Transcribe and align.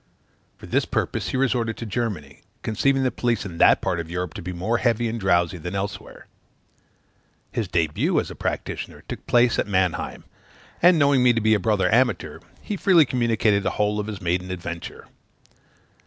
For 0.57 0.65
this 0.65 0.85
purpose 0.85 1.29
he 1.29 1.37
resorted 1.37 1.77
to 1.77 1.85
Germany, 1.85 2.41
conceiving 2.63 3.03
the 3.03 3.11
police 3.11 3.45
in 3.45 3.59
that 3.59 3.81
part 3.81 3.99
of 3.99 4.09
Europe 4.09 4.33
to 4.33 4.41
be 4.41 4.51
more 4.51 4.79
heavy 4.79 5.07
and 5.07 5.19
drowsy 5.19 5.59
than 5.59 5.75
elsewhere. 5.75 6.25
His 7.51 7.67
debut 7.67 8.19
as 8.19 8.31
a 8.31 8.35
practitioner 8.35 9.03
took 9.07 9.27
place 9.27 9.59
at 9.59 9.67
Mannheim; 9.67 10.23
and, 10.81 10.97
knowing 10.97 11.21
me 11.21 11.33
to 11.33 11.39
be 11.41 11.53
a 11.53 11.59
brother 11.59 11.87
amateur, 11.93 12.39
he 12.63 12.77
freely 12.77 13.05
communicated 13.05 13.61
the 13.61 13.69
whole 13.77 13.99
of 13.99 14.07
his 14.07 14.21
maiden 14.23 14.49
adventure. 14.49 15.05